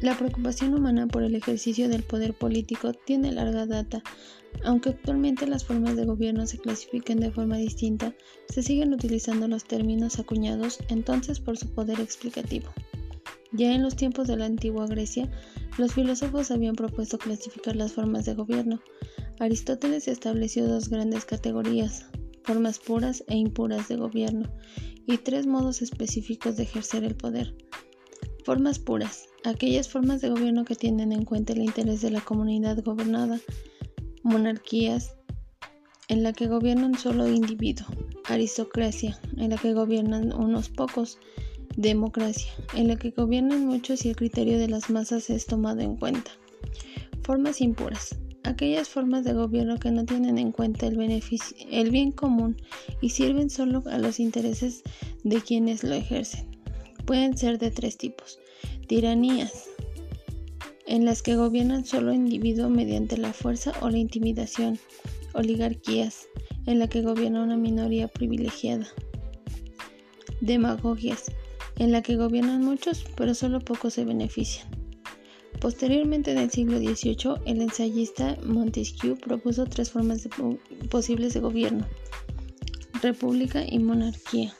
La 0.00 0.16
preocupación 0.16 0.72
humana 0.72 1.06
por 1.06 1.22
el 1.22 1.34
ejercicio 1.34 1.90
del 1.90 2.02
poder 2.02 2.32
político 2.32 2.94
tiene 2.94 3.32
larga 3.32 3.66
data. 3.66 4.02
Aunque 4.64 4.88
actualmente 4.88 5.46
las 5.46 5.66
formas 5.66 5.94
de 5.94 6.06
gobierno 6.06 6.46
se 6.46 6.56
clasifiquen 6.56 7.20
de 7.20 7.30
forma 7.30 7.58
distinta, 7.58 8.14
se 8.48 8.62
siguen 8.62 8.94
utilizando 8.94 9.46
los 9.46 9.64
términos 9.64 10.18
acuñados 10.18 10.78
entonces 10.88 11.38
por 11.38 11.58
su 11.58 11.68
poder 11.74 12.00
explicativo. 12.00 12.70
Ya 13.52 13.74
en 13.74 13.82
los 13.82 13.94
tiempos 13.94 14.26
de 14.26 14.38
la 14.38 14.46
antigua 14.46 14.86
Grecia, 14.86 15.30
los 15.76 15.92
filósofos 15.92 16.50
habían 16.50 16.76
propuesto 16.76 17.18
clasificar 17.18 17.76
las 17.76 17.92
formas 17.92 18.24
de 18.24 18.32
gobierno. 18.32 18.80
Aristóteles 19.38 20.08
estableció 20.08 20.66
dos 20.66 20.88
grandes 20.88 21.26
categorías, 21.26 22.06
formas 22.44 22.78
puras 22.78 23.22
e 23.28 23.36
impuras 23.36 23.88
de 23.88 23.96
gobierno, 23.96 24.50
y 25.06 25.18
tres 25.18 25.46
modos 25.46 25.82
específicos 25.82 26.56
de 26.56 26.62
ejercer 26.62 27.04
el 27.04 27.16
poder. 27.16 27.54
Formas 28.44 28.78
puras, 28.78 29.29
aquellas 29.44 29.88
formas 29.88 30.20
de 30.20 30.30
gobierno 30.30 30.64
que 30.64 30.74
tienen 30.74 31.12
en 31.12 31.24
cuenta 31.24 31.52
el 31.52 31.62
interés 31.62 32.00
de 32.00 32.10
la 32.10 32.20
comunidad 32.20 32.82
gobernada, 32.82 33.40
monarquías, 34.22 35.14
en 36.08 36.22
la 36.22 36.32
que 36.32 36.48
gobiernan 36.48 36.98
solo 36.98 37.28
individuo, 37.28 37.86
aristocracia, 38.24 39.18
en 39.36 39.50
la 39.50 39.56
que 39.56 39.72
gobiernan 39.72 40.32
unos 40.32 40.68
pocos, 40.68 41.18
democracia, 41.76 42.50
en 42.74 42.88
la 42.88 42.96
que 42.96 43.10
gobiernan 43.10 43.66
muchos 43.66 44.04
y 44.04 44.10
el 44.10 44.16
criterio 44.16 44.58
de 44.58 44.68
las 44.68 44.90
masas 44.90 45.30
es 45.30 45.46
tomado 45.46 45.80
en 45.80 45.96
cuenta. 45.96 46.32
Formas 47.22 47.60
impuras, 47.60 48.16
aquellas 48.42 48.88
formas 48.88 49.24
de 49.24 49.34
gobierno 49.34 49.78
que 49.78 49.90
no 49.90 50.04
tienen 50.04 50.38
en 50.38 50.52
cuenta 50.52 50.86
el, 50.86 50.96
beneficio, 50.96 51.56
el 51.70 51.90
bien 51.90 52.12
común 52.12 52.56
y 53.00 53.10
sirven 53.10 53.50
solo 53.50 53.84
a 53.86 53.98
los 53.98 54.18
intereses 54.20 54.82
de 55.22 55.40
quienes 55.40 55.84
lo 55.84 55.94
ejercen. 55.94 56.50
Pueden 57.06 57.36
ser 57.36 57.58
de 57.58 57.70
tres 57.70 57.96
tipos. 57.96 58.38
Tiranías, 58.90 59.70
en 60.84 61.04
las 61.04 61.22
que 61.22 61.36
gobiernan 61.36 61.84
solo 61.84 62.12
individuos 62.12 62.72
mediante 62.72 63.16
la 63.16 63.32
fuerza 63.32 63.72
o 63.82 63.88
la 63.88 63.98
intimidación. 63.98 64.80
Oligarquías, 65.32 66.26
en 66.66 66.80
la 66.80 66.88
que 66.88 67.00
gobierna 67.00 67.44
una 67.44 67.56
minoría 67.56 68.08
privilegiada. 68.08 68.88
Demagogias, 70.40 71.30
en 71.78 71.92
la 71.92 72.02
que 72.02 72.16
gobiernan 72.16 72.64
muchos, 72.64 73.04
pero 73.16 73.32
solo 73.36 73.60
pocos 73.60 73.94
se 73.94 74.04
benefician. 74.04 74.66
Posteriormente, 75.60 76.32
en 76.32 76.38
el 76.38 76.50
siglo 76.50 76.78
XVIII, 76.78 77.42
el 77.46 77.62
ensayista 77.62 78.38
Montesquieu 78.44 79.16
propuso 79.16 79.66
tres 79.66 79.92
formas 79.92 80.28
posibles 80.90 81.34
de 81.34 81.38
gobierno, 81.38 81.86
república 83.00 83.64
y 83.64 83.78
monarquía. 83.78 84.52